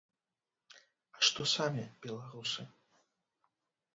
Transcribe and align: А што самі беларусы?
А 1.17 1.21
што 1.27 1.41
самі 1.55 1.85
беларусы? 2.05 2.61